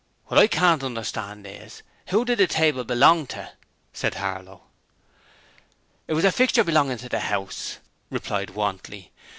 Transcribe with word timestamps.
'What 0.25 0.39
I 0.39 0.47
can't 0.47 0.83
understand 0.83 1.45
is, 1.45 1.83
who 2.07 2.25
did 2.25 2.39
the 2.39 2.47
table 2.47 2.83
belong 2.83 3.27
to?' 3.27 3.51
said 3.93 4.15
Harlow. 4.15 4.63
'It 6.07 6.15
was 6.15 6.25
a 6.25 6.31
fixture 6.31 6.63
belongin' 6.63 6.97
to 6.97 7.07
the 7.09 7.19
'ouse,' 7.31 7.77
replied 8.09 8.55
Wantley. 8.55 9.11